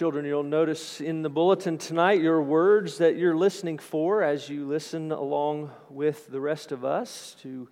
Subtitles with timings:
[0.00, 4.66] Children, you'll notice in the bulletin tonight your words that you're listening for as you
[4.66, 7.68] listen along with the rest of us to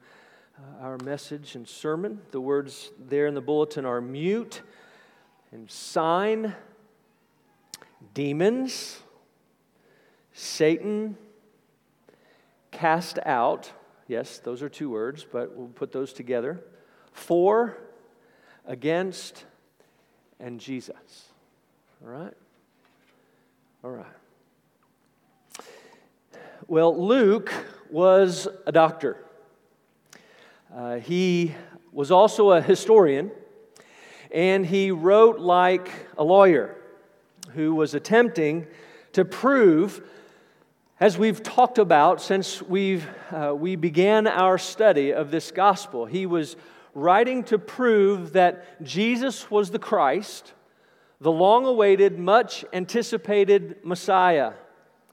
[0.59, 2.21] uh, our message and sermon.
[2.33, 4.61] The words there in the bulletin are mute
[5.53, 6.55] and sign,
[8.13, 9.01] demons,
[10.35, 11.17] Satan,
[12.71, 13.73] cast out.
[14.07, 16.63] Yes, those are two words, but we'll put those together.
[17.11, 17.79] For,
[18.67, 19.47] against,
[20.39, 21.28] and Jesus.
[22.05, 22.35] All right?
[23.83, 24.07] All right.
[26.69, 27.53] Well, Luke
[27.91, 29.25] was a doctor.
[30.75, 31.55] Uh, he
[31.91, 33.33] was also a historian,
[34.31, 36.77] and he wrote like a lawyer
[37.55, 38.67] who was attempting
[39.15, 40.01] to prove,
[41.01, 46.27] as we've talked about since we've, uh, we began our study of this gospel, he
[46.27, 46.57] was
[46.95, 50.53] writing to prove that Jesus was the Christ
[51.21, 54.53] the long awaited, much anticipated Messiah.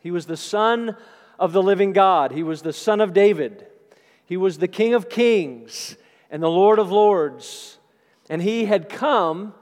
[0.01, 0.95] He was the Son
[1.39, 3.65] of the living God, He was the Son of David,
[4.25, 5.97] He was the King of kings
[6.29, 7.79] and the Lord of lords.
[8.29, 9.53] And He had come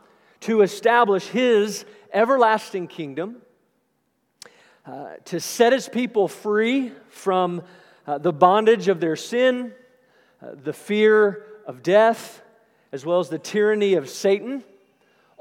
[0.41, 3.37] to establish His everlasting kingdom.
[4.85, 7.63] Uh, to set his people free from
[8.05, 9.71] uh, the bondage of their sin,
[10.41, 12.41] uh, the fear of death,
[12.91, 14.61] as well as the tyranny of Satan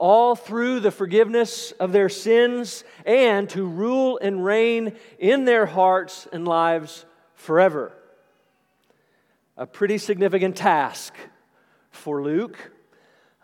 [0.02, 6.26] all through the forgiveness of their sins and to rule and reign in their hearts
[6.32, 7.92] and lives forever.
[9.56, 11.14] A pretty significant task
[11.92, 12.72] for Luke.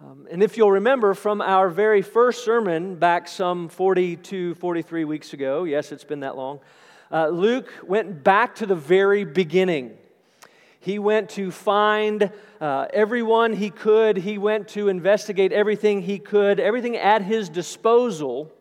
[0.01, 5.33] Um, and if you'll remember from our very first sermon back some 42, 43 weeks
[5.35, 6.59] ago, yes, it's been that long,
[7.13, 9.97] uh, Luke went back to the very beginning
[10.81, 14.17] he went to find uh, everyone he could.
[14.17, 18.53] He went to investigate everything he could, everything at his disposal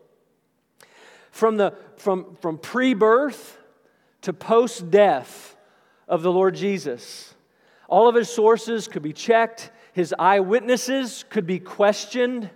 [1.30, 3.58] from, the, from, from pre birth
[4.22, 5.56] to post death
[6.08, 7.34] of the Lord Jesus.
[7.88, 12.50] All of his sources could be checked, his eyewitnesses could be questioned.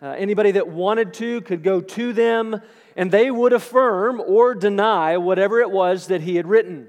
[0.00, 2.60] Uh, anybody that wanted to could go to them,
[2.96, 6.88] and they would affirm or deny whatever it was that he had written.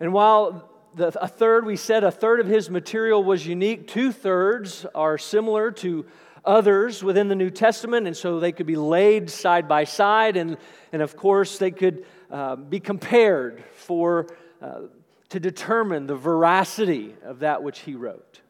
[0.00, 4.12] And while the, a third, we said a third of his material was unique, two
[4.12, 6.06] thirds are similar to
[6.44, 10.56] others within the New Testament, and so they could be laid side by side, and,
[10.92, 14.26] and of course, they could uh, be compared for,
[14.60, 14.82] uh,
[15.30, 18.40] to determine the veracity of that which he wrote.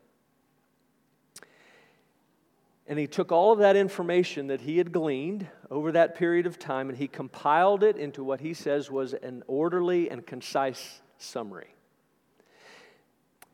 [2.86, 6.58] And he took all of that information that he had gleaned over that period of
[6.58, 11.74] time and he compiled it into what he says was an orderly and concise summary.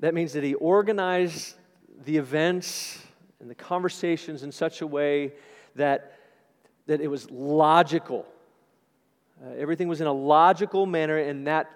[0.00, 1.54] That means that he organized
[2.04, 2.98] the events
[3.40, 5.32] and the conversations in such a way
[5.76, 6.18] that,
[6.86, 8.26] that it was logical.
[9.42, 11.70] Uh, everything was in a logical manner, and that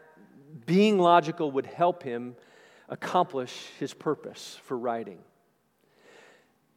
[0.67, 2.37] being logical would help him
[2.89, 5.19] accomplish his purpose for writing.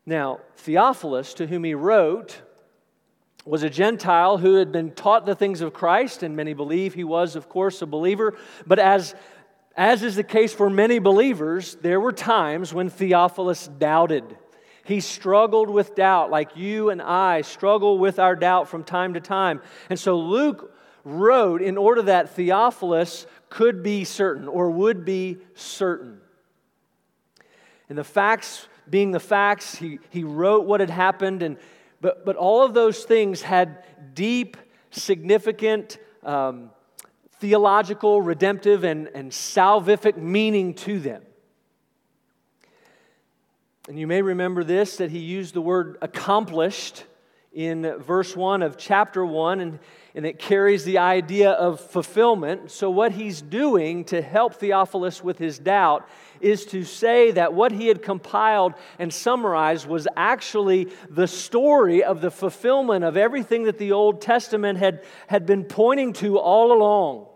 [0.06, 2.42] Now, Theophilus, to whom he wrote,
[3.48, 7.04] was a Gentile who had been taught the things of Christ, and many believe he
[7.04, 8.38] was, of course, a believer.
[8.66, 9.16] But as,
[9.76, 14.38] as is the case for many believers, there were times when Theophilus doubted.
[14.84, 19.22] He struggled with doubt, like you and I struggle with our doubt from time to
[19.22, 19.62] time.
[19.90, 26.20] And so Luke wrote in order that Theophilus could be certain or would be certain.
[27.90, 31.58] And the facts being the facts, he, he wrote what had happened and
[32.02, 34.58] but, but all of those things had deep,
[34.92, 36.70] significant, um,
[37.40, 41.24] theological, redemptive, and, and salvific meaning to them.
[43.88, 47.06] And you may remember this that he used the word accomplished
[47.54, 49.80] in verse 1 of chapter 1, and,
[50.18, 52.72] and it carries the idea of fulfillment.
[52.72, 56.10] So, what he's doing to help Theophilus with his doubt
[56.42, 62.22] is to say that what he had compiled and summarized was actually the story of
[62.22, 67.28] the fulfillment of everything that the Old Testament had, had been pointing to all along.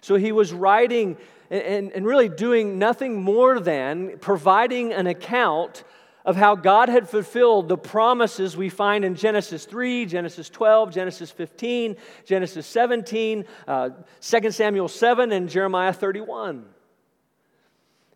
[0.00, 1.16] So he was writing
[1.48, 5.84] and, and really doing nothing more than providing an account
[6.26, 11.30] of how God had fulfilled the promises we find in Genesis 3, Genesis 12, Genesis
[11.30, 13.90] 15, Genesis 17, uh,
[14.20, 16.66] 2 Samuel 7, and Jeremiah 31.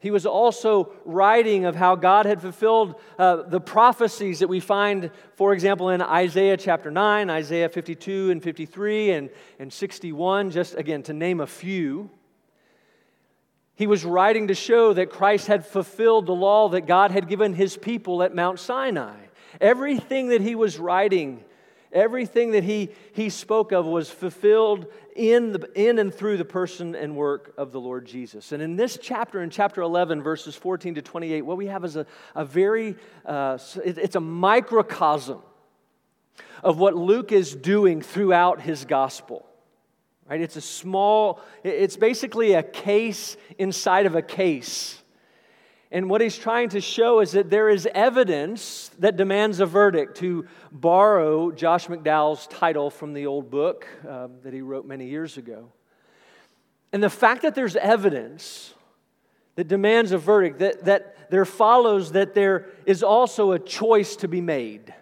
[0.00, 5.10] He was also writing of how God had fulfilled uh, the prophecies that we find,
[5.36, 9.30] for example, in Isaiah chapter 9, Isaiah 52 and 53, and,
[9.60, 12.10] and 61, just again to name a few.
[13.80, 17.54] He was writing to show that Christ had fulfilled the law that God had given
[17.54, 19.16] his people at Mount Sinai.
[19.58, 21.42] Everything that he was writing,
[21.90, 24.84] everything that he, he spoke of was fulfilled
[25.16, 28.52] in, the, in and through the person and work of the Lord Jesus.
[28.52, 31.96] And in this chapter, in chapter 11, verses 14 to 28, what we have is
[31.96, 32.04] a,
[32.34, 35.40] a very, uh, it, it's a microcosm
[36.62, 39.46] of what Luke is doing throughout his gospel.
[40.30, 40.40] Right?
[40.40, 45.02] It's a small, it's basically a case inside of a case.
[45.90, 50.18] And what he's trying to show is that there is evidence that demands a verdict,
[50.18, 55.36] to borrow Josh McDowell's title from the old book uh, that he wrote many years
[55.36, 55.72] ago.
[56.92, 58.72] And the fact that there's evidence
[59.56, 64.28] that demands a verdict, that, that there follows that there is also a choice to
[64.28, 64.94] be made.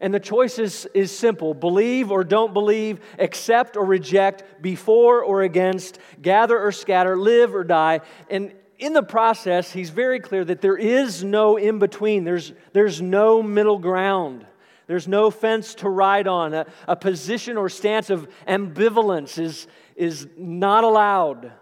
[0.00, 5.42] And the choice is, is simple believe or don't believe, accept or reject, before or
[5.42, 8.00] against, gather or scatter, live or die.
[8.30, 13.02] And in the process, he's very clear that there is no in between, there's, there's
[13.02, 14.46] no middle ground.
[14.86, 16.54] There's no fence to ride on.
[16.54, 19.66] A, a position or stance of ambivalence is,
[19.96, 21.52] is not allowed,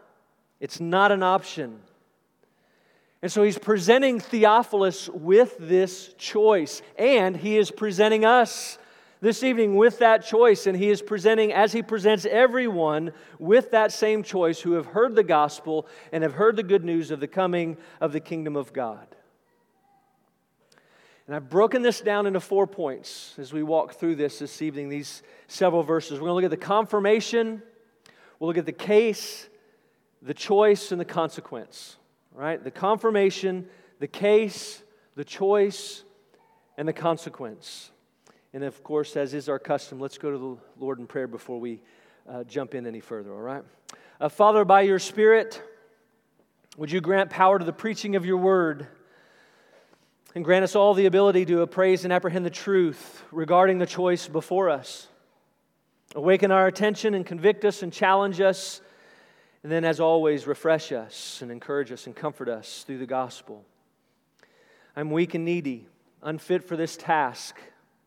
[0.60, 1.80] it's not an option.
[3.26, 8.78] And so he's presenting Theophilus with this choice, and he is presenting us
[9.20, 10.68] this evening with that choice.
[10.68, 15.16] And he is presenting, as he presents everyone with that same choice who have heard
[15.16, 18.72] the gospel and have heard the good news of the coming of the kingdom of
[18.72, 19.08] God.
[21.26, 24.88] And I've broken this down into four points as we walk through this this evening,
[24.88, 26.20] these several verses.
[26.20, 27.60] We're going to look at the confirmation,
[28.38, 29.48] we'll look at the case,
[30.22, 31.96] the choice, and the consequence
[32.36, 32.62] right?
[32.62, 33.66] The confirmation,
[33.98, 34.82] the case,
[35.16, 36.04] the choice,
[36.76, 37.90] and the consequence.
[38.52, 41.58] And of course, as is our custom, let's go to the Lord in prayer before
[41.58, 41.80] we
[42.28, 43.64] uh, jump in any further, all right?
[44.20, 45.62] Uh, Father, by your Spirit,
[46.76, 48.86] would you grant power to the preaching of your word
[50.34, 54.28] and grant us all the ability to appraise and apprehend the truth regarding the choice
[54.28, 55.08] before us?
[56.14, 58.80] Awaken our attention and convict us and challenge us
[59.66, 63.64] and then, as always, refresh us and encourage us and comfort us through the gospel.
[64.94, 65.88] I'm weak and needy,
[66.22, 67.58] unfit for this task.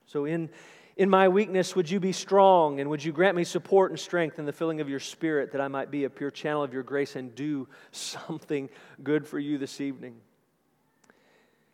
[0.06, 0.50] So, in,
[0.96, 4.40] in my weakness, would you be strong and would you grant me support and strength
[4.40, 6.82] in the filling of your spirit that I might be a pure channel of your
[6.82, 8.70] grace and do something
[9.04, 10.16] good for you this evening?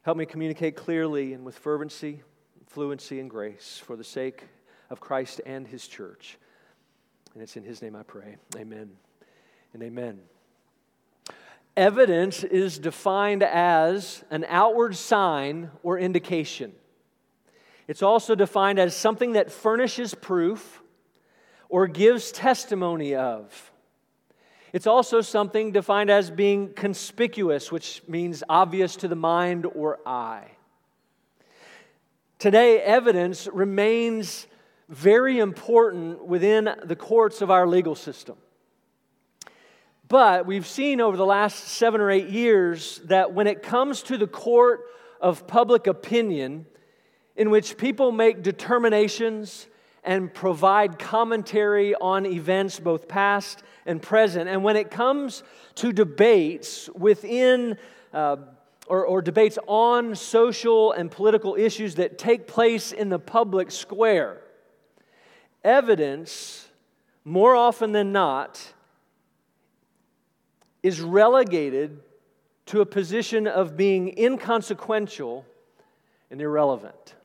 [0.02, 2.24] Help me communicate clearly and with fervency,
[2.66, 4.46] fluency, and grace for the sake
[4.90, 6.40] of Christ and his church.
[7.36, 8.38] And it's in his name I pray.
[8.58, 8.90] Amen
[9.76, 10.22] and amen.
[11.76, 16.72] Evidence is defined as an outward sign or indication.
[17.86, 20.82] It's also defined as something that furnishes proof
[21.68, 23.74] or gives testimony of.
[24.72, 30.52] It's also something defined as being conspicuous, which means obvious to the mind or eye.
[32.40, 34.48] Today, evidence remains
[34.88, 38.38] very important within the courts of our legal system.
[40.08, 44.18] But we've seen over the last seven or eight years that when it comes to
[44.18, 44.82] the court
[45.20, 46.68] of public opinion,
[47.36, 49.68] in which people make determinations
[50.04, 55.42] and provide commentary on events both past and present, and when it comes
[55.74, 57.76] to debates within
[58.14, 58.38] uh,
[58.88, 64.42] or, or debates on social and political issues that take place in the public square,
[65.64, 66.68] evidence,
[67.24, 68.74] more often than not,
[70.86, 72.00] is relegated
[72.68, 75.44] to a position of being inconsequential
[76.30, 77.16] and irrelevant.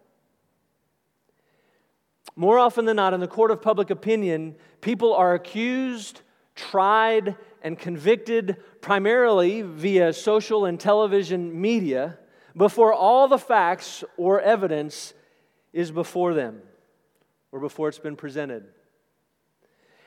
[2.36, 6.22] More often than not, in the court of public opinion, people are accused,
[6.54, 12.18] tried, and convicted primarily via social and television media
[12.56, 15.12] before all the facts or evidence
[15.74, 16.62] is before them
[17.52, 18.64] or before it's been presented.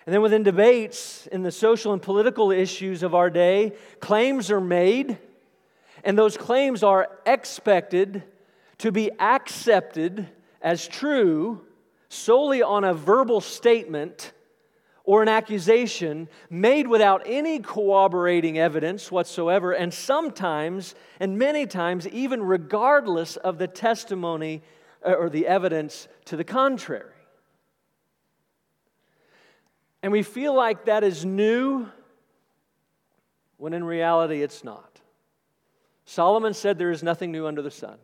[0.06, 4.62] And then within debates in the social and political issues of our day, claims are
[4.62, 5.18] made,
[6.04, 8.24] and those claims are expected
[8.80, 10.28] to be accepted
[10.62, 11.62] as true
[12.10, 14.34] solely on a verbal statement
[15.06, 22.42] or an accusation made without any corroborating evidence whatsoever, and sometimes, and many times, even
[22.42, 24.62] regardless of the testimony
[25.06, 27.12] uh, or the evidence to the contrary.
[30.04, 31.88] And we feel like that is new
[33.58, 35.00] when in reality it's not.
[36.06, 37.98] Solomon said there is nothing new under the sun.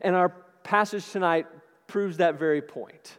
[0.00, 0.30] And our
[0.64, 1.46] passage tonight
[1.86, 3.16] proves that very point.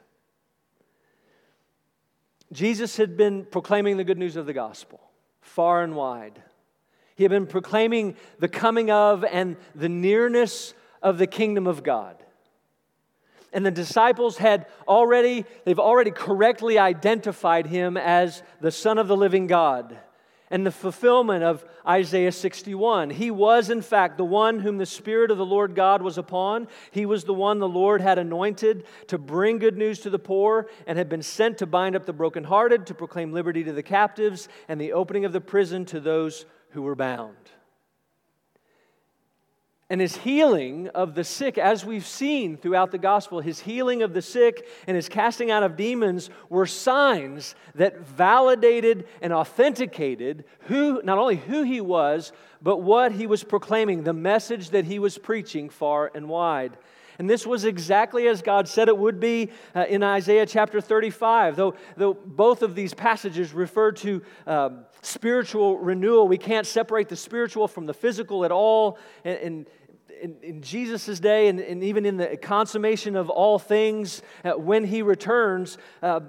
[2.52, 5.00] Jesus had been proclaiming the good news of the gospel
[5.42, 6.42] far and wide.
[7.16, 12.25] He had been proclaiming the coming of and the nearness of the kingdom of God.
[13.56, 19.16] And the disciples had already, they've already correctly identified him as the Son of the
[19.16, 19.98] living God
[20.52, 23.12] and the fulfillment of Isaiah 61.
[23.12, 26.68] He was, in fact, the one whom the Spirit of the Lord God was upon.
[26.92, 30.68] He was the one the Lord had anointed to bring good news to the poor
[30.86, 34.50] and had been sent to bind up the brokenhearted, to proclaim liberty to the captives,
[34.68, 37.38] and the opening of the prison to those who were bound
[39.90, 44.14] and his healing of the sick, as we've seen throughout the gospel, his healing of
[44.14, 51.02] the sick and his casting out of demons were signs that validated and authenticated who,
[51.04, 52.32] not only who he was,
[52.64, 56.78] but what he was proclaiming, the message that he was preaching far and wide.
[57.20, 61.56] And this was exactly as God said it would be uh, in Isaiah chapter 35.
[61.56, 67.16] Though, though both of these passages refer to um, spiritual renewal, we can't separate the
[67.16, 68.98] spiritual from the physical at all.
[69.24, 69.70] And, and
[70.22, 74.86] in, in Jesus' day, and, and, even in the consummation of all things, uh, when
[74.86, 76.22] he returns, uh,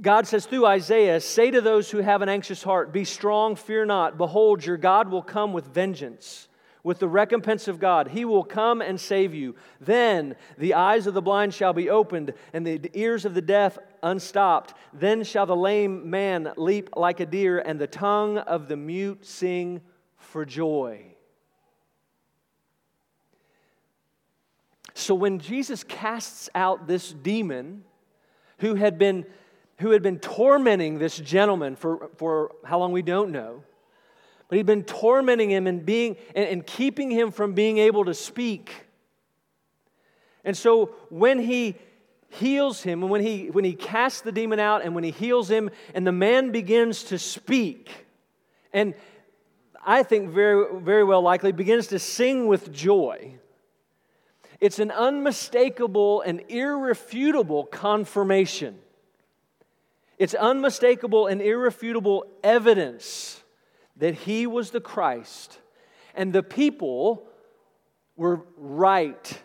[0.00, 3.84] God says through Isaiah, Say to those who have an anxious heart, Be strong, fear
[3.84, 4.18] not.
[4.18, 6.48] Behold, your God will come with vengeance
[6.84, 8.08] with the recompense of God.
[8.08, 9.54] He will come and save you.
[9.80, 13.78] Then the eyes of the blind shall be opened, and the ears of the deaf
[14.02, 14.74] unstopped.
[14.92, 19.24] Then shall the lame man leap like a deer, and the tongue of the mute
[19.24, 19.80] sing
[20.16, 21.06] for joy.
[24.94, 27.84] So when Jesus casts out this demon
[28.58, 29.24] who had been,
[29.78, 33.64] who had been tormenting this gentleman for, for how long we don't know,
[34.52, 38.12] but he'd been tormenting him and, being, and, and keeping him from being able to
[38.12, 38.84] speak.
[40.44, 41.76] And so when he
[42.28, 45.50] heals him, and when he, when he casts the demon out, and when he heals
[45.50, 47.88] him, and the man begins to speak,
[48.74, 48.92] and
[49.86, 53.36] I think very, very well likely begins to sing with joy.
[54.60, 58.80] It's an unmistakable and irrefutable confirmation.
[60.18, 63.41] It's unmistakable and irrefutable evidence
[64.02, 65.60] that he was the Christ.
[66.16, 67.22] And the people
[68.16, 69.40] were right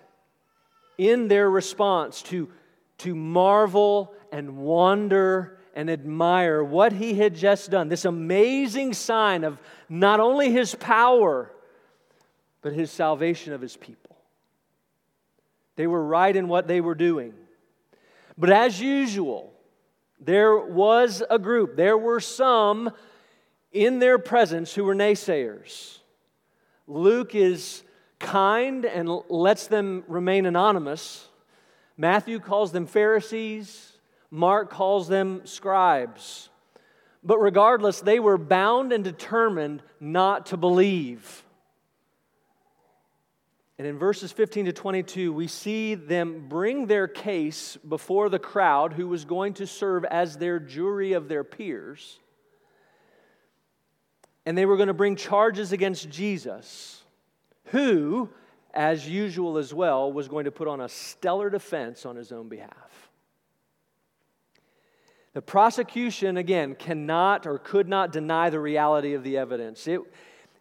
[0.97, 2.49] in their response to,
[2.97, 7.87] to marvel and wonder and admire what he had just done.
[7.87, 11.51] This amazing sign of not only his power,
[12.63, 14.17] but his salvation of his people.
[15.75, 17.35] They were right in what they were doing.
[18.39, 19.53] But as usual,
[20.19, 22.89] there was a group, there were some
[23.71, 26.00] in their presence who were naysayers.
[26.88, 27.83] Luke is
[28.19, 31.27] kind and lets them remain anonymous.
[31.97, 33.93] Matthew calls them Pharisees.
[34.31, 36.50] Mark calls them scribes.
[37.24, 41.43] But regardless, they were bound and determined not to believe.
[43.77, 48.93] And in verses 15 to 22, we see them bring their case before the crowd
[48.93, 52.19] who was going to serve as their jury of their peers
[54.48, 57.04] and they were going to bring charges against Jesus,
[57.66, 58.30] who,
[58.74, 62.48] as usual as well, was going to put on a stellar defense on his own
[62.48, 63.10] behalf.
[65.34, 69.86] The prosecution, again, cannot or could not deny the reality of the evidence.
[69.86, 70.00] It,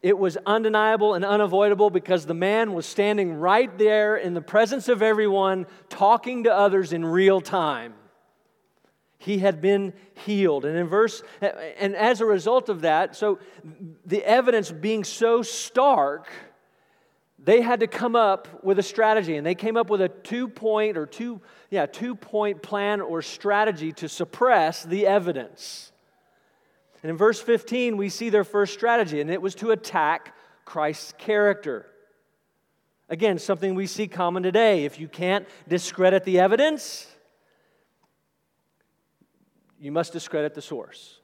[0.02, 4.88] it was undeniable and unavoidable because the man was standing right there in the presence
[4.88, 7.94] of everyone, talking to others in real time.
[9.18, 10.64] He had been healed.
[10.64, 13.38] And in verse, and as a result of that, so
[14.04, 16.28] the evidence being so stark,
[17.38, 19.36] they had to come up with a strategy.
[19.36, 23.22] And they came up with a two point or two, yeah, two point plan or
[23.22, 25.92] strategy to suppress the evidence.
[27.02, 31.14] And in verse 15, we see their first strategy, and it was to attack Christ's
[31.18, 31.86] character.
[33.08, 34.84] Again, something we see common today.
[34.84, 37.06] If you can't discredit the evidence,
[39.80, 41.20] you must discredit the source.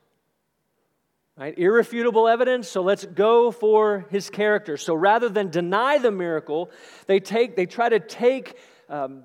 [1.37, 1.59] Right?
[1.59, 4.76] Irrefutable evidence, so let's go for his character.
[4.76, 6.71] So rather than deny the miracle,
[7.06, 8.59] they, take, they try to take
[8.90, 9.23] um,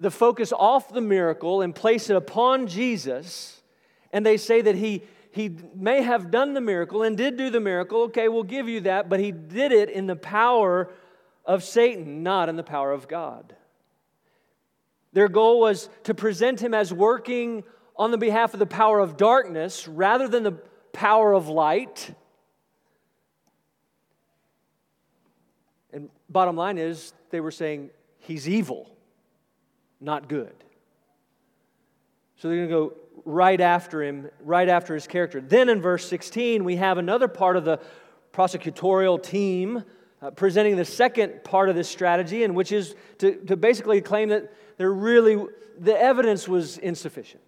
[0.00, 3.62] the focus off the miracle and place it upon Jesus,
[4.12, 7.60] and they say that he, he may have done the miracle and did do the
[7.60, 8.02] miracle.
[8.02, 10.90] Okay, we'll give you that, but he did it in the power
[11.44, 13.54] of Satan, not in the power of God.
[15.12, 17.62] Their goal was to present him as working
[17.96, 20.52] on the behalf of the power of darkness rather than the
[20.92, 22.14] power of light.
[25.92, 28.94] And bottom line is, they were saying he's evil,
[30.00, 30.54] not good.
[32.36, 35.40] So they're going to go right after him, right after his character.
[35.40, 37.78] Then in verse 16, we have another part of the
[38.32, 39.84] prosecutorial team
[40.20, 44.28] uh, presenting the second part of this strategy, and which is to, to basically claim
[44.30, 45.44] that there really,
[45.78, 47.42] the evidence was insufficient.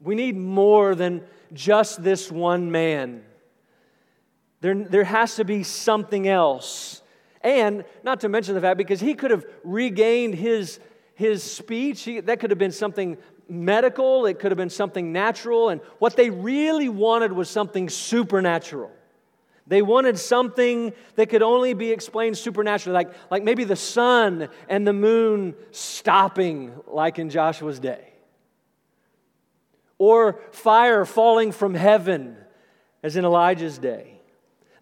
[0.00, 1.22] We need more than
[1.52, 3.22] just this one man.
[4.60, 7.02] There, there has to be something else.
[7.42, 10.80] And not to mention the fact, because he could have regained his,
[11.14, 15.68] his speech, he, that could have been something medical, it could have been something natural.
[15.68, 18.90] And what they really wanted was something supernatural.
[19.66, 24.86] They wanted something that could only be explained supernaturally, like, like maybe the sun and
[24.86, 28.13] the moon stopping, like in Joshua's day,
[30.04, 32.36] or fire falling from heaven,
[33.02, 34.20] as in Elijah's day.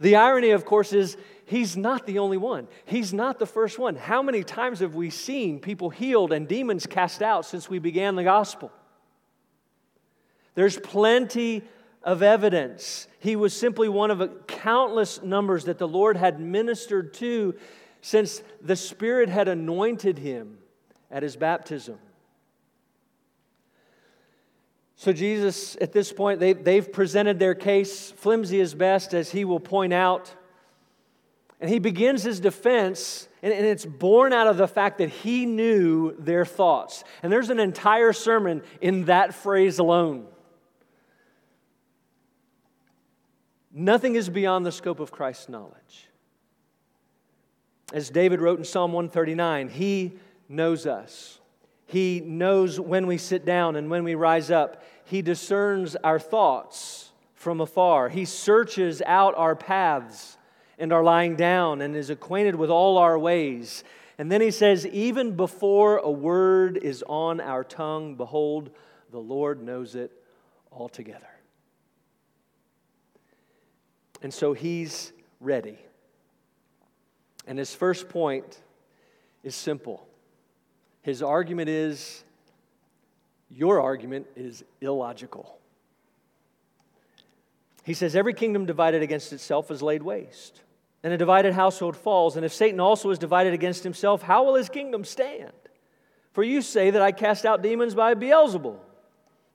[0.00, 2.66] The irony, of course, is he's not the only one.
[2.86, 3.94] He's not the first one.
[3.94, 8.16] How many times have we seen people healed and demons cast out since we began
[8.16, 8.72] the gospel?
[10.56, 11.62] There's plenty
[12.02, 13.06] of evidence.
[13.20, 17.54] He was simply one of a countless numbers that the Lord had ministered to
[18.00, 20.58] since the Spirit had anointed him
[21.12, 22.00] at his baptism.
[24.96, 29.44] So, Jesus, at this point, they, they've presented their case, flimsy as best, as he
[29.44, 30.34] will point out.
[31.60, 35.46] And he begins his defense, and, and it's born out of the fact that he
[35.46, 37.04] knew their thoughts.
[37.22, 40.26] And there's an entire sermon in that phrase alone.
[43.72, 46.08] Nothing is beyond the scope of Christ's knowledge.
[47.92, 50.18] As David wrote in Psalm 139, He
[50.48, 51.38] knows us.
[51.92, 54.82] He knows when we sit down and when we rise up.
[55.04, 58.08] He discerns our thoughts from afar.
[58.08, 60.38] He searches out our paths
[60.78, 63.84] and our lying down and is acquainted with all our ways.
[64.16, 68.70] And then he says, Even before a word is on our tongue, behold,
[69.10, 70.12] the Lord knows it
[70.72, 71.28] altogether.
[74.22, 75.76] And so he's ready.
[77.46, 78.62] And his first point
[79.42, 80.08] is simple.
[81.02, 82.24] His argument is
[83.50, 85.58] your argument is illogical.
[87.84, 90.62] He says, Every kingdom divided against itself is laid waste,
[91.02, 92.36] and a divided household falls.
[92.36, 95.52] And if Satan also is divided against himself, how will his kingdom stand?
[96.32, 98.78] For you say that I cast out demons by Beelzebul.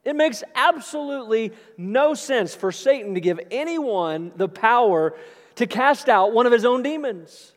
[0.04, 5.18] It makes absolutely no sense for Satan to give anyone the power
[5.56, 7.52] to cast out one of his own demons.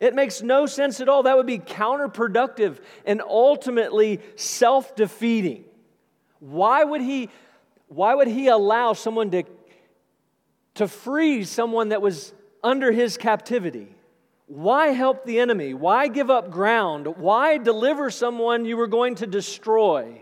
[0.00, 1.24] It makes no sense at all.
[1.24, 5.64] That would be counterproductive and ultimately self defeating.
[6.40, 7.28] Why would he?
[7.88, 9.42] Why would he allow someone to,
[10.74, 12.32] to free someone that was
[12.62, 13.94] under his captivity?
[14.46, 15.74] Why help the enemy?
[15.74, 17.06] Why give up ground?
[17.06, 20.20] Why deliver someone you were going to destroy?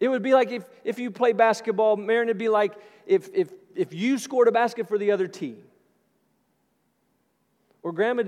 [0.00, 2.74] It would be like if, if you play basketball, Marin, it'd be like
[3.06, 5.62] if, if, if you scored a basket for the other team.
[7.84, 8.24] Or Grandma,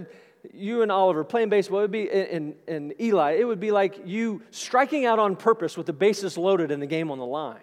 [0.52, 4.02] you and Oliver playing baseball, it would be, and, and Eli, it would be like
[4.04, 7.58] you striking out on purpose with the bases loaded and the game on the line.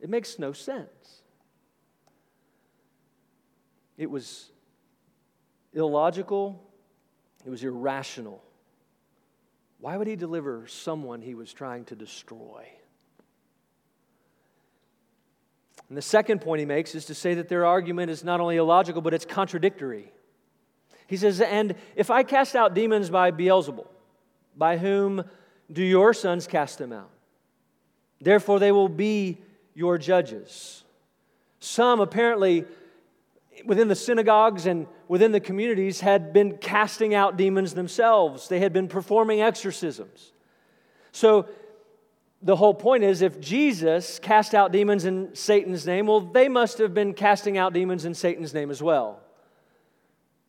[0.00, 1.22] It makes no sense.
[3.98, 4.52] It was
[5.74, 6.64] illogical,
[7.44, 8.42] it was irrational.
[9.80, 12.64] Why would he deliver someone he was trying to destroy?
[15.88, 18.56] And the second point he makes is to say that their argument is not only
[18.56, 20.12] illogical, but it's contradictory.
[21.08, 23.86] He says, And if I cast out demons by Beelzebul,
[24.56, 25.24] by whom
[25.72, 27.10] do your sons cast them out?
[28.20, 29.38] Therefore, they will be
[29.74, 30.84] your judges.
[31.60, 32.66] Some apparently
[33.64, 38.72] within the synagogues and within the communities had been casting out demons themselves, they had
[38.72, 40.32] been performing exorcisms.
[41.10, 41.48] So,
[42.40, 46.78] the whole point is if Jesus cast out demons in Satan's name, well, they must
[46.78, 49.20] have been casting out demons in Satan's name as well.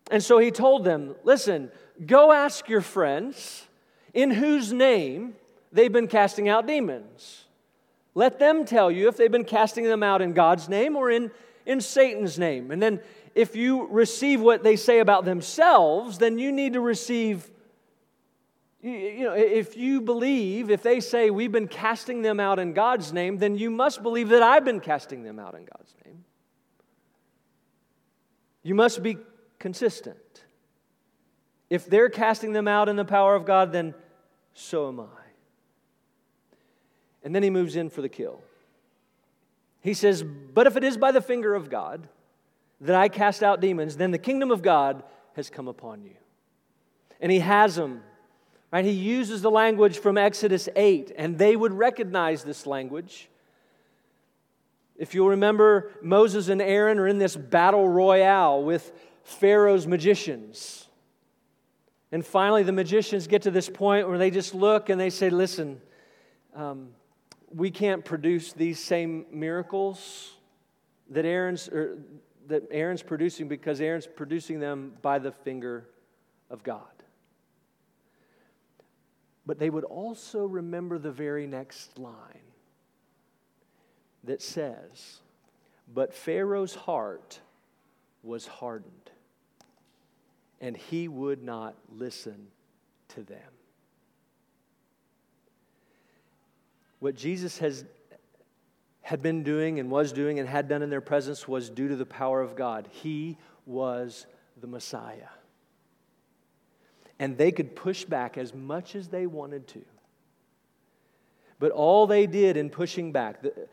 [0.09, 1.71] And so he told them, listen,
[2.05, 3.67] go ask your friends
[4.13, 5.35] in whose name
[5.71, 7.45] they've been casting out demons.
[8.15, 11.31] Let them tell you if they've been casting them out in God's name or in
[11.69, 12.71] in Satan's name.
[12.71, 12.99] And then
[13.35, 17.49] if you receive what they say about themselves, then you need to receive.
[18.81, 23.13] You know, if you believe, if they say we've been casting them out in God's
[23.13, 26.23] name, then you must believe that I've been casting them out in God's name.
[28.63, 29.17] You must be
[29.59, 30.17] consistent.
[31.69, 33.93] If they're casting them out in the power of God, then
[34.53, 35.05] so am I.
[37.23, 38.41] And then he moves in for the kill.
[39.81, 42.07] He says, But if it is by the finger of God
[42.81, 45.03] that I cast out demons, then the kingdom of God
[45.35, 46.15] has come upon you.
[47.19, 48.01] And he has them.
[48.71, 48.85] Right?
[48.85, 53.29] He uses the language from Exodus 8, and they would recognize this language.
[54.95, 58.91] If you'll remember, Moses and Aaron are in this battle royale with
[59.23, 60.87] Pharaoh's magicians.
[62.11, 65.29] And finally, the magicians get to this point where they just look and they say,
[65.29, 65.81] Listen,
[66.55, 66.89] um,
[67.53, 70.33] we can't produce these same miracles
[71.09, 71.69] that Aaron's,
[72.47, 75.87] that Aaron's producing because Aaron's producing them by the finger
[76.49, 76.83] of God.
[79.45, 82.13] But they would also remember the very next line
[84.23, 85.21] that says,
[85.91, 87.39] But Pharaoh's heart
[88.21, 88.93] was hardened,
[90.61, 92.47] and he would not listen
[93.09, 93.51] to them.
[96.99, 97.85] What Jesus has,
[99.01, 101.95] had been doing and was doing and had done in their presence was due to
[101.95, 102.87] the power of God.
[102.91, 104.25] He was
[104.59, 105.29] the Messiah.
[107.19, 109.81] And they could push back as much as they wanted to.
[111.57, 113.67] But all they did in pushing back, the,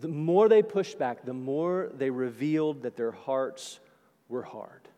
[0.00, 3.80] the more they pushed back, the more they revealed that their hearts
[4.28, 4.88] were hard.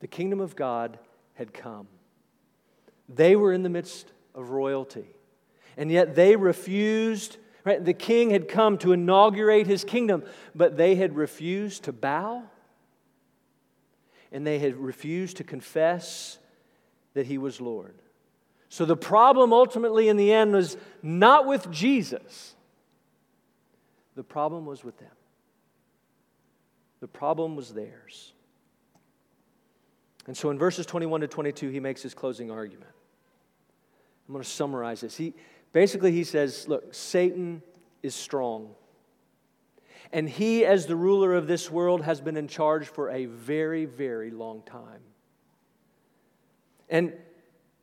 [0.00, 0.98] The kingdom of God
[1.34, 1.88] had come.
[3.08, 5.06] They were in the midst of royalty,
[5.76, 7.36] and yet they refused.
[7.62, 7.84] Right?
[7.84, 12.44] The king had come to inaugurate his kingdom, but they had refused to bow,
[14.32, 16.38] and they had refused to confess
[17.12, 17.94] that he was Lord.
[18.70, 22.54] So the problem ultimately in the end was not with Jesus.
[24.14, 25.08] The problem was with them.
[27.00, 28.32] The problem was theirs.
[30.30, 32.92] And so in verses 21 to 22, he makes his closing argument.
[34.28, 35.16] I'm going to summarize this.
[35.16, 35.34] He,
[35.72, 37.62] basically, he says, Look, Satan
[38.04, 38.70] is strong.
[40.12, 43.86] And he, as the ruler of this world, has been in charge for a very,
[43.86, 45.00] very long time.
[46.88, 47.12] And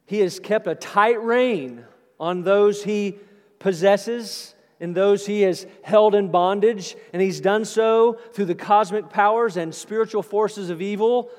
[0.05, 1.83] he has kept a tight rein
[2.17, 3.17] on those he
[3.60, 9.10] possesses and those he has held in bondage, and he's done so through the cosmic
[9.10, 11.29] powers and spiritual forces of evil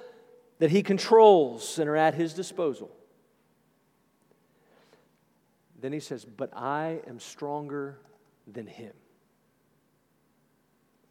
[0.59, 2.91] that he controls and are at his disposal.
[5.81, 7.99] Then he says, But I am stronger
[8.47, 8.93] than him.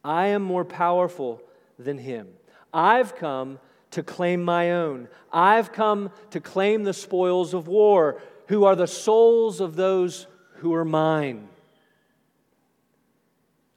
[0.04, 1.42] I am more powerful
[1.80, 2.28] than him.
[2.74, 3.60] I've come
[3.92, 5.08] to claim my own.
[5.32, 10.74] I've come to claim the spoils of war, who are the souls of those who
[10.74, 11.48] are mine.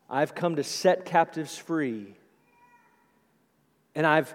[0.09, 2.15] I've come to set captives free.
[3.95, 4.35] And I've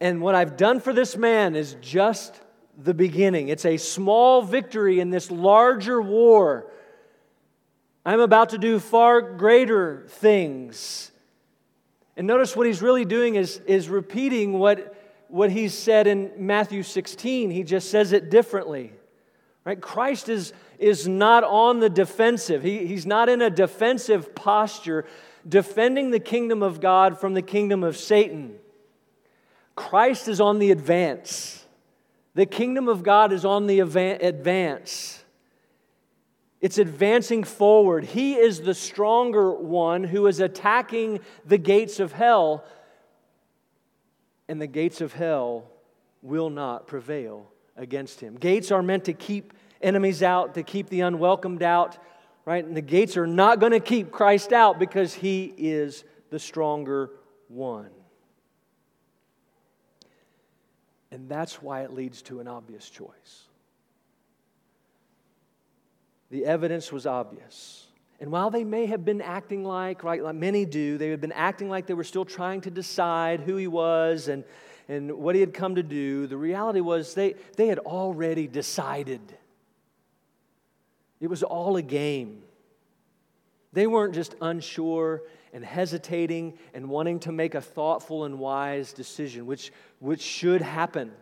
[0.00, 2.40] and what I've done for this man is just
[2.76, 3.48] the beginning.
[3.48, 6.70] It's a small victory in this larger war.
[8.04, 11.10] I'm about to do far greater things.
[12.16, 14.94] And notice what he's really doing is, is repeating what,
[15.28, 17.50] what he said in Matthew 16.
[17.50, 18.92] He just says it differently.
[19.64, 19.80] Right?
[19.80, 22.62] Christ is, is not on the defensive.
[22.62, 25.06] He, he's not in a defensive posture
[25.48, 28.58] defending the kingdom of God from the kingdom of Satan.
[29.76, 31.64] Christ is on the advance.
[32.34, 35.22] The kingdom of God is on the advance.
[36.60, 38.04] It's advancing forward.
[38.04, 42.64] He is the stronger one who is attacking the gates of hell,
[44.48, 45.70] and the gates of hell
[46.22, 48.36] will not prevail against him.
[48.36, 51.98] Gates are meant to keep enemies out, to keep the unwelcomed out,
[52.44, 52.64] right?
[52.64, 57.10] And the gates are not going to keep Christ out because he is the stronger
[57.48, 57.90] one.
[61.16, 63.46] And that's why it leads to an obvious choice.
[66.30, 67.86] The evidence was obvious.
[68.20, 71.32] And while they may have been acting like, right, like many do, they had been
[71.32, 74.44] acting like they were still trying to decide who he was and,
[74.88, 79.22] and what he had come to do, the reality was they, they had already decided.
[81.18, 82.42] It was all a game.
[83.72, 85.22] They weren't just unsure
[85.54, 91.12] and hesitating and wanting to make a thoughtful and wise decision, which, which should happen,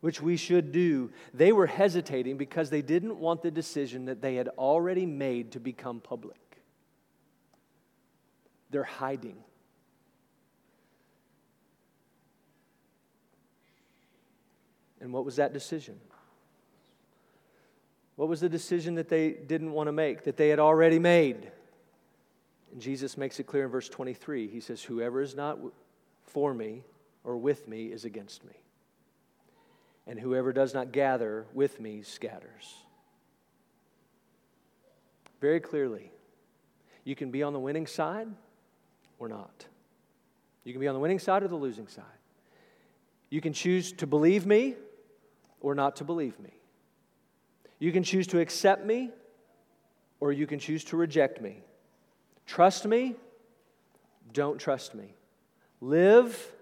[0.00, 1.10] which we should do.
[1.32, 5.60] They were hesitating because they didn't want the decision that they had already made to
[5.60, 6.38] become public.
[8.70, 9.36] They're hiding.
[15.00, 15.98] And what was that decision?
[18.16, 21.50] What was the decision that they didn't want to make, that they had already made?
[22.72, 24.48] And Jesus makes it clear in verse 23.
[24.48, 25.58] He says, Whoever is not
[26.24, 26.82] for me
[27.26, 28.54] or with me is against me.
[30.06, 32.74] And whoever does not gather with me scatters.
[35.40, 36.12] Very clearly,
[37.04, 38.28] you can be on the winning side
[39.18, 39.66] or not.
[40.64, 42.04] You can be on the winning side or the losing side.
[43.28, 44.76] You can choose to believe me
[45.60, 46.54] or not to believe me.
[47.80, 49.10] You can choose to accept me
[50.20, 51.62] or you can choose to reject me.
[52.46, 53.16] Trust me,
[54.32, 55.14] don't trust me.
[55.80, 56.52] Live,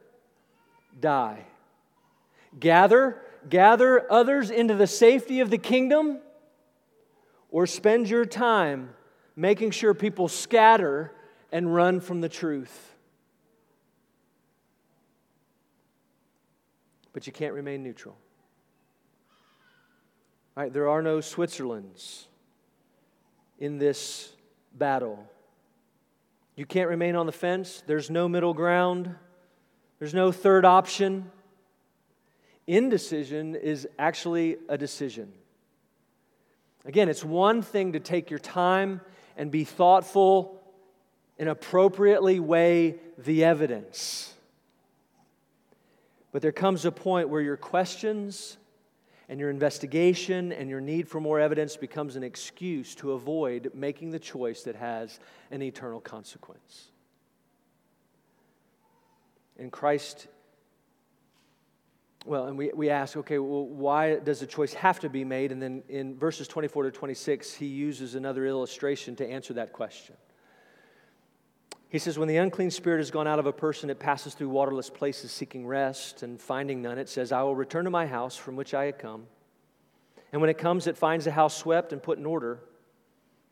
[0.99, 1.45] die.
[2.59, 6.19] Gather, gather others into the safety of the kingdom,
[7.51, 8.91] or spend your time
[9.37, 11.13] making sure people scatter
[11.53, 12.95] and run from the truth.
[17.13, 18.17] But you can't remain neutral.
[20.57, 20.73] Right?
[20.73, 22.27] There are no Switzerlands
[23.59, 24.33] in this
[24.73, 25.25] battle.
[26.57, 27.83] You can't remain on the fence.
[27.87, 29.15] There's no middle ground.
[30.05, 31.31] There's no third option.
[32.67, 35.33] Indecision is actually a decision.
[36.85, 39.01] Again, it's one thing to take your time
[39.39, 40.63] and be thoughtful
[41.39, 44.35] and appropriately weigh the evidence.
[46.33, 48.59] But there comes a point where your questions
[49.31, 54.11] and your investigation and your need for more evidence becomes an excuse to avoid making
[54.11, 55.19] the choice that has
[55.51, 56.91] an eternal consequence.
[59.59, 60.27] And Christ,
[62.25, 65.53] well, and we, we ask, okay, well, why does the choice have to be made?
[65.53, 70.17] And then in verses 24 to 26, he uses another illustration to answer that question.
[71.95, 74.49] He says, When the unclean spirit has gone out of a person, it passes through
[74.49, 78.37] waterless places seeking rest, and finding none, it says, I will return to my house
[78.37, 79.27] from which I had come.
[80.33, 82.59] And when it comes, it finds the house swept and put in order.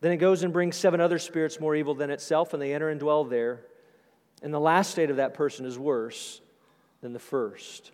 [0.00, 2.88] Then it goes and brings seven other spirits more evil than itself, and they enter
[2.88, 3.60] and dwell there.
[4.42, 6.40] And the last state of that person is worse
[7.00, 7.92] than the first.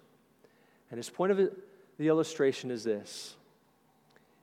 [0.91, 1.51] And his point of
[1.99, 3.37] the illustration is this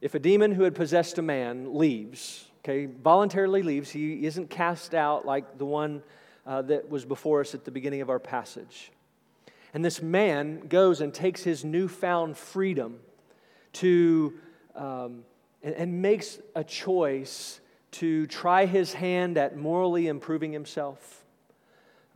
[0.02, 3.90] if a demon who had possessed a man leaves, okay, voluntarily leaves.
[3.90, 6.04] He isn't cast out like the one
[6.46, 8.92] uh, that was before us at the beginning of our passage.
[9.74, 13.00] And this man goes and takes his newfound freedom
[13.74, 14.34] to,
[14.74, 15.26] um,
[15.64, 17.60] and, and makes a choice
[17.92, 21.25] to try his hand at morally improving himself,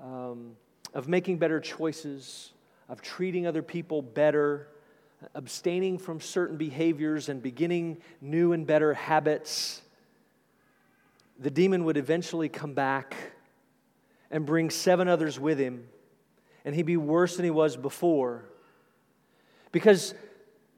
[0.02, 0.56] um,
[0.94, 2.54] of making better choices,
[2.88, 4.68] of treating other people better,
[5.36, 9.82] abstaining from certain behaviors and beginning new and better habits
[11.40, 13.16] the demon would eventually come back
[14.30, 15.88] and bring seven others with him,
[16.66, 18.44] and he'd be worse than he was before.
[19.72, 20.14] Because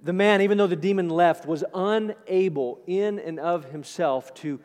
[0.03, 4.59] the man, even though the demon left, was unable in and of himself to,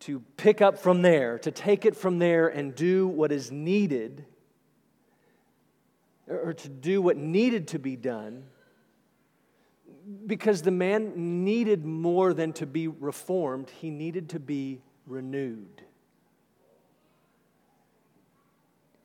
[0.00, 4.24] to pick up from there, to take it from there and do what is needed,
[6.26, 8.44] or to do what needed to be done
[10.26, 15.82] because the man needed more than to be reformed, he needed to be renewed.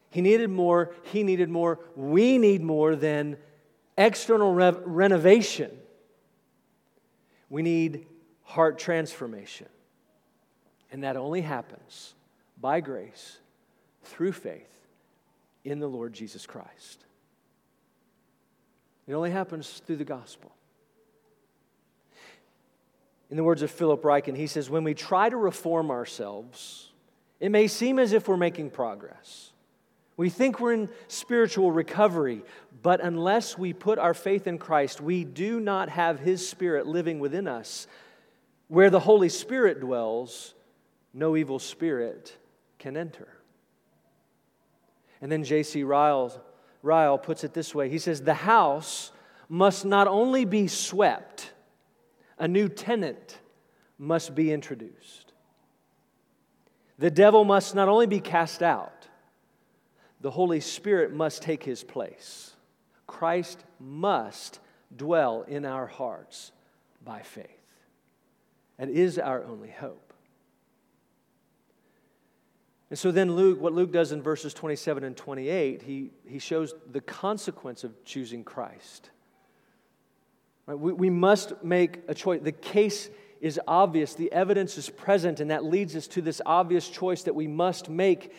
[0.09, 3.37] He needed more, he needed more, we need more than
[3.97, 5.71] external re- renovation.
[7.49, 8.07] We need
[8.43, 9.67] heart transformation.
[10.91, 12.13] And that only happens
[12.59, 13.39] by grace
[14.03, 14.69] through faith
[15.63, 17.05] in the Lord Jesus Christ.
[19.07, 20.51] It only happens through the gospel.
[23.29, 26.91] In the words of Philip Ryken, he says, When we try to reform ourselves,
[27.39, 29.51] it may seem as if we're making progress.
[30.17, 32.43] We think we're in spiritual recovery,
[32.81, 37.19] but unless we put our faith in Christ, we do not have His Spirit living
[37.19, 37.87] within us.
[38.67, 40.54] Where the Holy Spirit dwells,
[41.15, 42.37] no evil spirit
[42.77, 43.29] can enter.
[45.21, 45.83] And then J.C.
[45.83, 46.39] Ryle,
[46.83, 49.11] Ryle puts it this way He says, The house
[49.47, 51.53] must not only be swept,
[52.37, 53.39] a new tenant
[53.97, 55.31] must be introduced.
[56.99, 59.07] The devil must not only be cast out,
[60.21, 62.55] the Holy Spirit must take his place.
[63.07, 64.59] Christ must
[64.95, 66.51] dwell in our hearts
[67.03, 67.49] by faith.
[68.77, 70.04] That is our only hope.
[72.95, 76.73] And so then Luke, what Luke does in verses 27 and 28, he, he shows
[76.89, 79.09] the consequence of choosing Christ.
[80.65, 80.79] Right?
[80.79, 82.39] We, we must make a choice.
[82.41, 83.09] The case
[83.41, 87.35] is obvious, the evidence is present, and that leads us to this obvious choice that
[87.35, 88.31] we must make.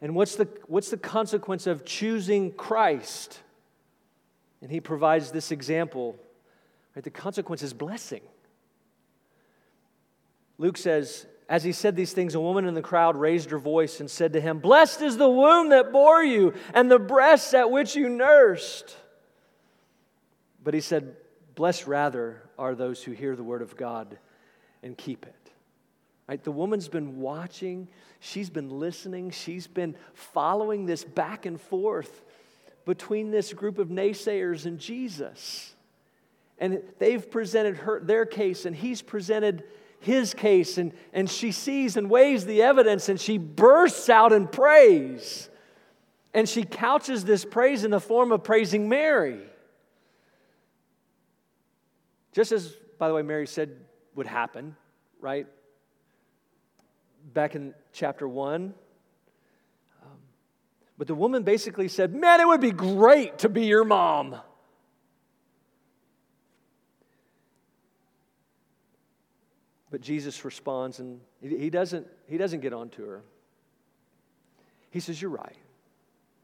[0.00, 3.40] And what's the, what's the consequence of choosing Christ?
[4.62, 6.14] And he provides this example.
[6.94, 7.02] Right?
[7.02, 8.22] The consequence is blessing.
[10.56, 14.00] Luke says, as he said these things, a woman in the crowd raised her voice
[14.00, 17.70] and said to him, Blessed is the womb that bore you and the breasts at
[17.70, 18.96] which you nursed.
[20.64, 21.14] But he said,
[21.54, 24.18] Blessed rather are those who hear the word of God
[24.82, 25.52] and keep it.
[26.28, 26.42] Right?
[26.42, 27.86] The woman's been watching,
[28.18, 32.24] she's been listening, she's been following this back and forth
[32.84, 35.72] between this group of naysayers and Jesus.
[36.58, 39.62] And they've presented her, their case, and he's presented
[40.04, 44.46] his case, and, and she sees and weighs the evidence, and she bursts out in
[44.46, 45.48] praise.
[46.32, 49.40] And she couches this praise in the form of praising Mary.
[52.32, 53.70] Just as, by the way, Mary said
[54.14, 54.76] would happen,
[55.20, 55.46] right?
[57.32, 58.74] Back in chapter 1.
[60.02, 60.08] Um,
[60.98, 64.36] but the woman basically said, Man, it would be great to be your mom.
[69.94, 73.22] But Jesus responds and he doesn't, he doesn't get on to her.
[74.90, 75.54] He says, You're right.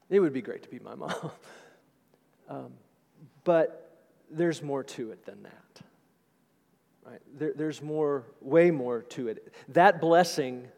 [0.09, 1.31] It would be great to be my mom.
[2.49, 2.71] um,
[3.43, 3.99] but
[4.31, 5.81] there's more to it than that.
[7.05, 7.19] Right?
[7.37, 9.53] There, there's more, way more to it.
[9.67, 10.69] That blessing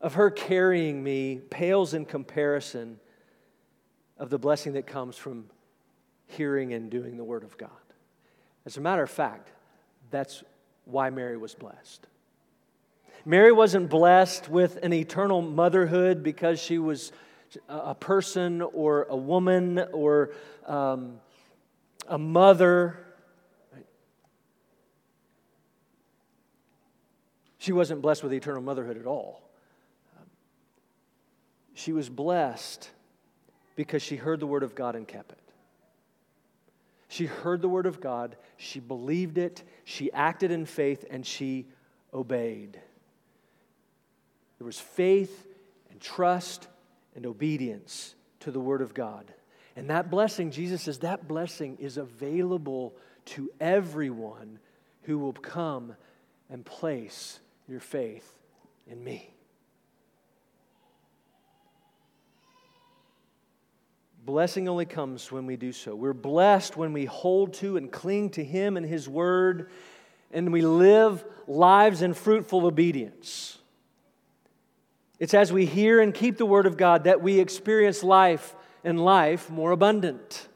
[0.00, 3.00] of her carrying me pales in comparison
[4.18, 5.46] of the blessing that comes from
[6.28, 7.70] hearing and doing the Word of God.
[8.64, 9.50] As a matter of fact,
[10.12, 10.44] that's
[10.88, 12.06] why Mary was blessed.
[13.24, 17.12] Mary wasn't blessed with an eternal motherhood because she was
[17.68, 20.30] a person or a woman or
[20.66, 21.20] um,
[22.06, 22.98] a mother.
[27.58, 29.42] She wasn't blessed with eternal motherhood at all.
[31.74, 32.90] She was blessed
[33.76, 35.38] because she heard the word of God and kept it.
[37.08, 41.66] She heard the word of God, she believed it, she acted in faith, and she
[42.12, 42.78] obeyed.
[44.58, 45.46] There was faith
[45.90, 46.68] and trust
[47.16, 49.32] and obedience to the word of God.
[49.74, 52.94] And that blessing, Jesus says, that blessing is available
[53.26, 54.58] to everyone
[55.02, 55.94] who will come
[56.50, 58.30] and place your faith
[58.86, 59.30] in me.
[64.28, 65.94] Blessing only comes when we do so.
[65.94, 69.70] We're blessed when we hold to and cling to Him and His Word,
[70.30, 73.56] and we live lives in fruitful obedience.
[75.18, 79.02] It's as we hear and keep the Word of God that we experience life and
[79.02, 80.46] life more abundant.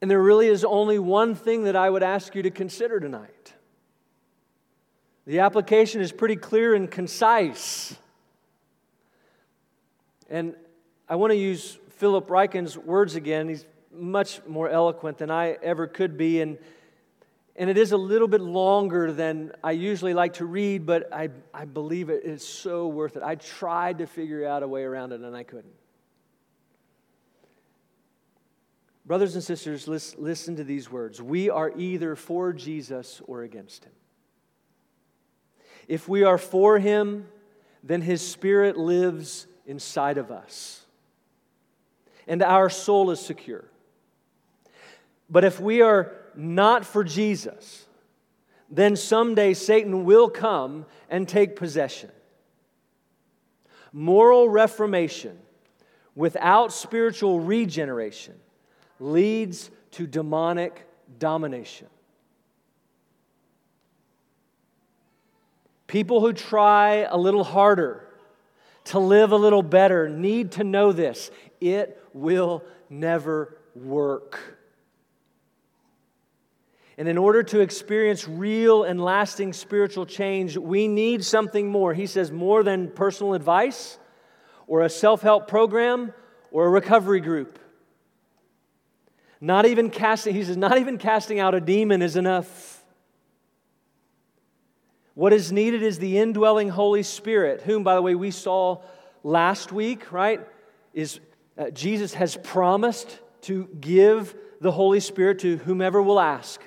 [0.00, 3.52] And there really is only one thing that I would ask you to consider tonight.
[5.26, 7.96] The application is pretty clear and concise.
[10.28, 10.54] And
[11.08, 13.48] I want to use Philip Ryken's words again.
[13.48, 16.40] He's much more eloquent than I ever could be.
[16.40, 16.58] And,
[17.56, 21.30] and it is a little bit longer than I usually like to read, but I,
[21.52, 23.22] I believe it is so worth it.
[23.22, 25.74] I tried to figure out a way around it and I couldn't.
[29.06, 31.22] Brothers and sisters, listen, listen to these words.
[31.22, 33.92] We are either for Jesus or against him.
[35.88, 37.26] If we are for him,
[37.82, 40.84] then his spirit lives inside of us.
[42.26, 43.64] And our soul is secure.
[45.30, 47.86] But if we are not for Jesus,
[48.70, 52.10] then someday Satan will come and take possession.
[53.92, 55.38] Moral reformation
[56.14, 58.34] without spiritual regeneration
[59.00, 60.86] leads to demonic
[61.18, 61.86] domination.
[65.86, 68.07] People who try a little harder
[68.88, 74.58] to live a little better need to know this it will never work.
[76.96, 81.94] And in order to experience real and lasting spiritual change, we need something more.
[81.94, 83.98] He says, more than personal advice
[84.66, 86.12] or a self help program
[86.50, 87.60] or a recovery group.
[89.40, 92.77] Not even casting, he says, not even casting out a demon is enough.
[95.18, 98.82] What is needed is the indwelling Holy Spirit, whom, by the way, we saw
[99.24, 100.46] last week, right?
[100.94, 101.18] Is
[101.58, 106.62] uh, Jesus has promised to give the Holy Spirit to whomever will ask.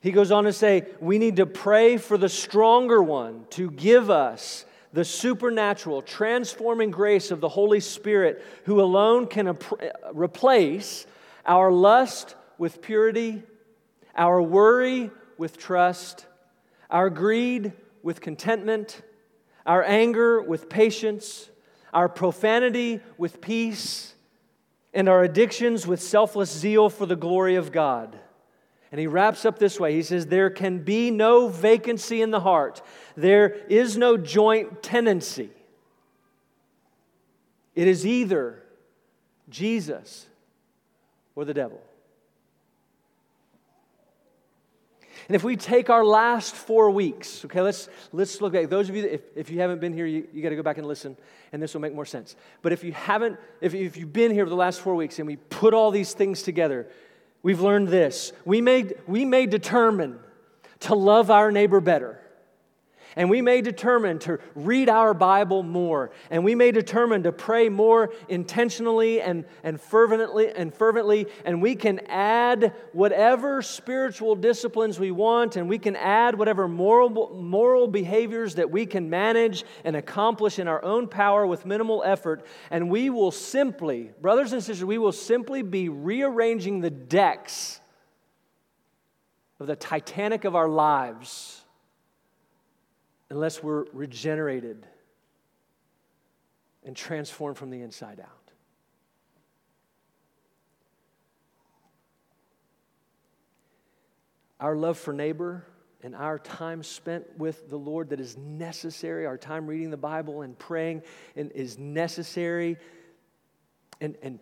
[0.00, 4.10] He goes on to say, we need to pray for the stronger one to give
[4.10, 9.56] us the supernatural, transforming grace of the Holy Spirit, who alone can
[10.12, 11.06] replace
[11.46, 13.44] our lust with purity,
[14.16, 16.26] our worry with trust,
[16.90, 19.02] our greed with contentment,
[19.64, 21.50] our anger with patience,
[21.92, 24.14] our profanity with peace,
[24.94, 28.18] and our addictions with selfless zeal for the glory of God.
[28.90, 32.40] And he wraps up this way He says, There can be no vacancy in the
[32.40, 32.82] heart,
[33.16, 35.50] there is no joint tenancy.
[37.74, 38.62] It is either
[39.50, 40.26] Jesus
[41.34, 41.82] or the devil.
[45.28, 48.68] And if we take our last four weeks, okay, let's, let's look back.
[48.68, 50.62] Those of you, that, if, if you haven't been here, you, you got to go
[50.62, 51.16] back and listen,
[51.52, 52.36] and this will make more sense.
[52.62, 55.26] But if you haven't, if, if you've been here for the last four weeks and
[55.26, 56.88] we put all these things together,
[57.42, 58.32] we've learned this.
[58.44, 60.18] We may, we may determine
[60.80, 62.20] to love our neighbor better.
[63.18, 66.10] And we may determine to read our Bible more.
[66.30, 71.26] And we may determine to pray more intentionally and, and fervently and fervently.
[71.46, 77.34] And we can add whatever spiritual disciplines we want, and we can add whatever moral,
[77.34, 82.44] moral behaviors that we can manage and accomplish in our own power with minimal effort.
[82.70, 87.80] And we will simply, brothers and sisters, we will simply be rearranging the decks
[89.58, 91.62] of the Titanic of our lives
[93.30, 94.86] unless we're regenerated
[96.84, 98.52] and transformed from the inside out.
[104.60, 105.66] Our love for neighbor
[106.02, 110.42] and our time spent with the Lord that is necessary, our time reading the Bible
[110.42, 111.02] and praying
[111.34, 112.78] and is necessary,
[114.00, 114.38] and, and,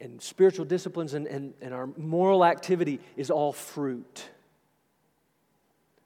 [0.00, 4.28] and spiritual disciplines and, and, and our moral activity is all fruit,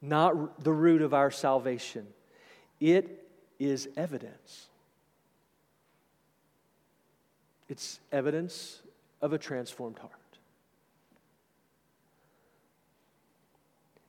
[0.01, 2.07] not the root of our salvation.
[2.83, 3.25] It
[3.59, 4.67] is evidence.
[7.69, 8.81] It's evidence
[9.21, 10.11] of a transformed heart.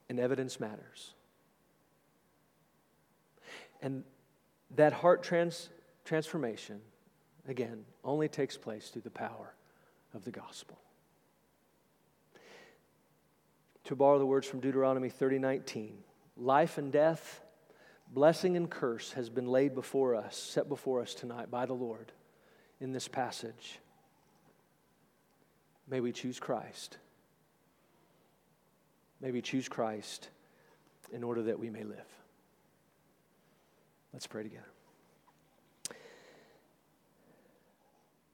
[0.09, 1.13] And evidence matters.
[3.81, 4.03] And
[4.75, 5.69] that heart trans-
[6.03, 6.81] transformation,
[7.47, 9.53] again, only takes place through the power
[10.13, 10.77] of the gospel.
[13.85, 15.97] To borrow the words from Deuteronomy 30 19,
[16.35, 17.39] life and death
[18.15, 22.13] blessing and curse has been laid before us, set before us tonight by the Lord
[22.79, 23.79] in this passage.
[25.87, 26.97] May we choose Christ.
[29.21, 30.29] May we choose Christ
[31.11, 32.07] in order that we may live.
[34.13, 34.74] Let's pray together.